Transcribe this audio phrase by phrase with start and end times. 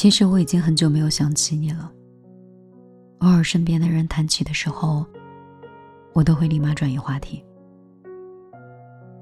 [0.00, 1.92] 其实我已经很久没有想起你了。
[3.18, 5.04] 偶尔身边的人谈起的时候，
[6.14, 7.44] 我都会立马转移话题。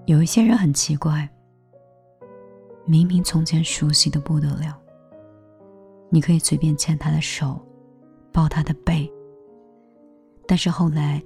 [0.06, 1.28] 有一些人很奇怪，
[2.86, 4.80] 明明从前熟悉的不得了，
[6.10, 7.60] 你可以随便牵他的手，
[8.30, 9.12] 抱他的背，
[10.46, 11.20] 但是后来，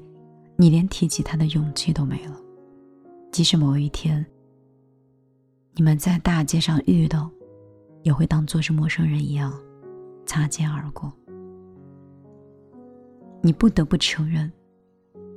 [0.56, 2.40] 你连提起他的勇气都没了。
[3.30, 4.24] 即使某一天，
[5.74, 7.30] 你们在大街上遇到，
[8.02, 9.52] 也会当做是陌生人一样
[10.26, 11.12] 擦肩而过。
[13.40, 14.50] 你不得不承认，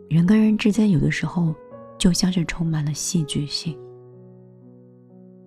[0.09, 1.55] 人跟人之间有的时候
[1.97, 3.77] 就像是充满了戏剧性。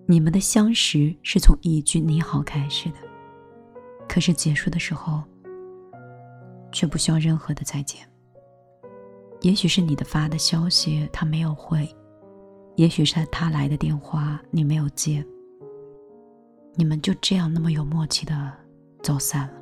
[0.05, 2.97] 你们的相识是从一句“你好”开始的，
[4.07, 5.21] 可是结束的时候，
[6.71, 8.01] 却不需要任何的再见。
[9.41, 11.87] 也许是你的发的消息他没有回。
[12.75, 15.25] 也许是他来的电话你没有接，
[16.79, 18.53] 你们就这样那么有默契的
[19.03, 19.53] 走散了。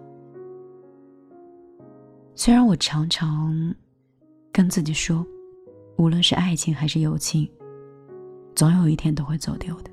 [2.36, 3.74] 虽然我常常
[4.52, 5.26] 跟自己说，
[5.98, 7.50] 无论是爱情还是友情，
[8.56, 9.90] 总有一天都会走丢的。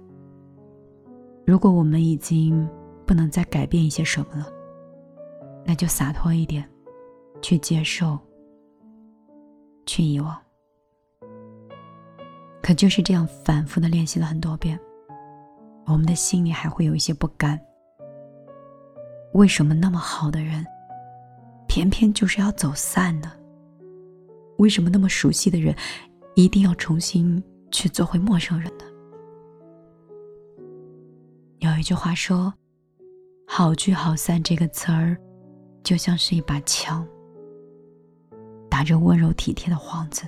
[1.47, 2.69] 如果我们已经
[3.07, 4.47] 不能再改变一些什么了，
[5.65, 6.69] 那就洒脱一点，
[7.41, 8.19] 去接受，
[9.87, 10.39] 去遗忘。
[12.63, 14.79] 可就是这样反复的练习了很多遍，
[15.87, 17.61] 我们的心里还会有一些不甘。
[19.35, 20.65] 为什么那么好的人，
[21.67, 23.33] 偏偏就是要走散呢？
[24.59, 25.75] 为什么那么熟悉的人，
[26.35, 28.85] 一定要重新去做回陌生人呢？
[31.59, 32.53] 有一句话说
[33.49, 35.17] ：“好聚好散”这个词儿，
[35.83, 37.07] 就像是一把枪，
[38.71, 40.25] 打着温柔体贴的幌子。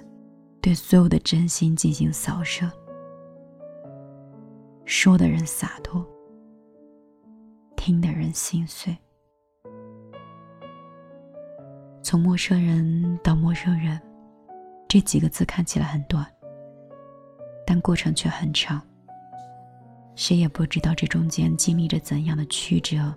[0.60, 2.68] 对所有的真心进行扫射，
[4.86, 6.06] 说的人洒脱，
[7.76, 8.96] 听的人心碎。
[12.04, 14.00] 从陌生人到陌生人，
[14.86, 16.24] 这几个字看起来很短，
[17.66, 18.80] 但过程却很长。
[20.14, 23.12] 谁也不知道这中间经历着怎样的曲折，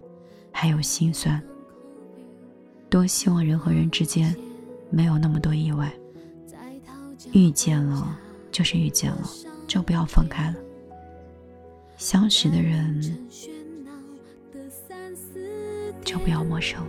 [0.52, 1.40] 还有心酸。
[2.90, 4.36] 多希望人和人之间
[4.90, 5.94] 没有那么多意外。
[7.32, 8.18] 遇见了
[8.52, 9.22] 就是遇见了，
[9.68, 10.56] 就不要分开了。
[12.00, 13.02] 相识的人
[16.02, 16.88] 就不要陌生了。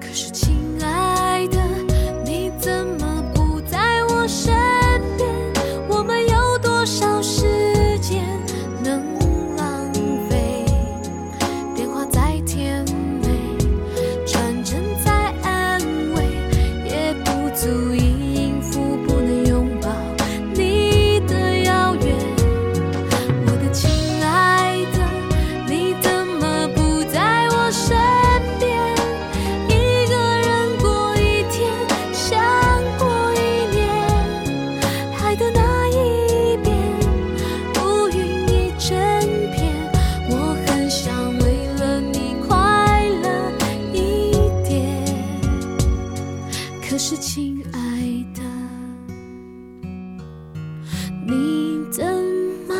[0.00, 1.05] 可是，亲爱
[46.96, 47.78] 可是亲爱
[48.34, 48.42] 的。
[51.26, 52.02] 你怎
[52.66, 52.74] 么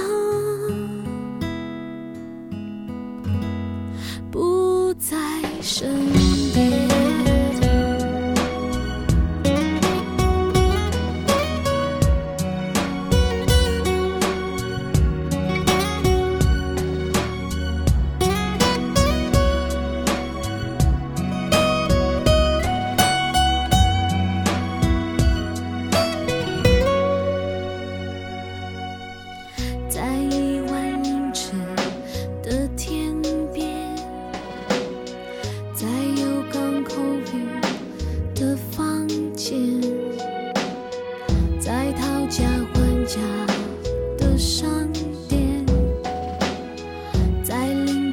[4.31, 5.19] 不在
[5.61, 5.95] 身
[6.55, 6.66] 边？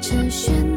[0.04, 0.73] 这旋律。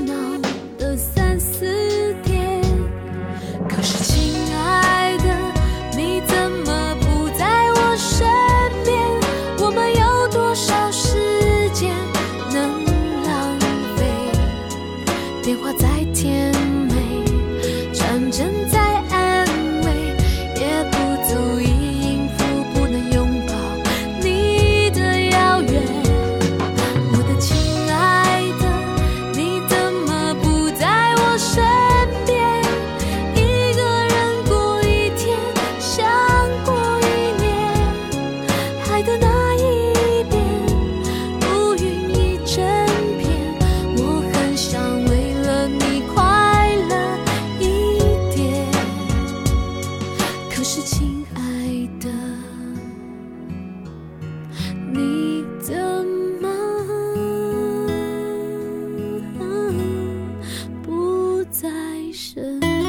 [62.47, 62.86] 음